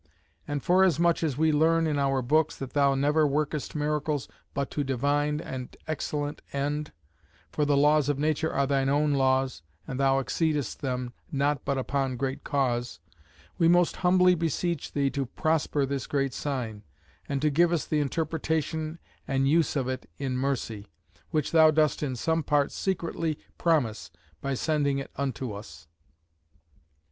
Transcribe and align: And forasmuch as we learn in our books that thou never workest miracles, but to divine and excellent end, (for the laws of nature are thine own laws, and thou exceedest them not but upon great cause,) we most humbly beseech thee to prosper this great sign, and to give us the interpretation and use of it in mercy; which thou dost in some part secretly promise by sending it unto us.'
And 0.47 0.63
forasmuch 0.63 1.21
as 1.21 1.37
we 1.37 1.51
learn 1.51 1.85
in 1.85 1.99
our 1.99 2.23
books 2.23 2.55
that 2.57 2.73
thou 2.73 2.95
never 2.95 3.27
workest 3.27 3.75
miracles, 3.75 4.27
but 4.55 4.71
to 4.71 4.83
divine 4.83 5.39
and 5.39 5.77
excellent 5.87 6.41
end, 6.51 6.91
(for 7.51 7.65
the 7.65 7.77
laws 7.77 8.09
of 8.09 8.17
nature 8.17 8.51
are 8.51 8.65
thine 8.65 8.89
own 8.89 9.13
laws, 9.13 9.61
and 9.87 9.99
thou 9.99 10.17
exceedest 10.17 10.79
them 10.81 11.13
not 11.31 11.63
but 11.63 11.77
upon 11.77 12.17
great 12.17 12.43
cause,) 12.43 12.99
we 13.59 13.67
most 13.67 13.97
humbly 13.97 14.33
beseech 14.33 14.91
thee 14.91 15.11
to 15.11 15.27
prosper 15.27 15.85
this 15.85 16.07
great 16.07 16.33
sign, 16.33 16.81
and 17.29 17.39
to 17.43 17.51
give 17.51 17.71
us 17.71 17.85
the 17.85 17.99
interpretation 17.99 18.97
and 19.27 19.47
use 19.49 19.75
of 19.75 19.87
it 19.87 20.09
in 20.17 20.35
mercy; 20.35 20.87
which 21.29 21.51
thou 21.51 21.69
dost 21.69 22.01
in 22.01 22.15
some 22.15 22.41
part 22.41 22.71
secretly 22.71 23.37
promise 23.59 24.09
by 24.41 24.55
sending 24.55 24.97
it 24.97 25.11
unto 25.15 25.51
us.' 25.53 25.87